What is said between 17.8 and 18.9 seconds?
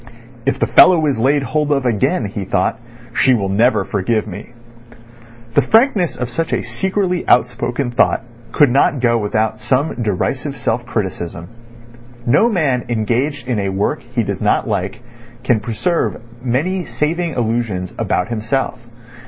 about himself.